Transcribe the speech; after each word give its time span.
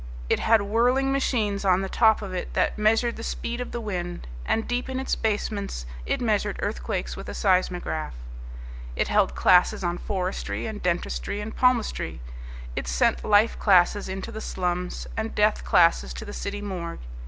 It 0.29 0.39
had 0.39 0.63
whirling 0.63 1.11
machines 1.11 1.63
on 1.63 1.81
the 1.83 1.87
top 1.87 2.23
of 2.23 2.33
it 2.33 2.55
that 2.55 2.75
measured 2.75 3.17
the 3.17 3.23
speed 3.23 3.61
of 3.61 3.71
the 3.71 3.79
wind, 3.79 4.25
and 4.47 4.67
deep 4.67 4.89
in 4.89 4.99
its 4.99 5.13
basements 5.15 5.85
it 6.07 6.19
measured 6.19 6.55
earthquakes 6.63 7.15
with 7.15 7.29
a 7.29 7.35
seismograph; 7.35 8.15
it 8.95 9.09
held 9.09 9.35
classes 9.35 9.83
on 9.83 9.99
forestry 9.99 10.65
and 10.65 10.81
dentistry 10.81 11.39
and 11.39 11.55
palmistry; 11.55 12.19
it 12.75 12.87
sent 12.87 13.23
life 13.23 13.59
classes 13.59 14.09
into 14.09 14.31
the 14.31 14.41
slums, 14.41 15.05
and 15.15 15.35
death 15.35 15.63
classes 15.63 16.15
to 16.15 16.25
the 16.25 16.33
city 16.33 16.61
morgue. 16.63 16.97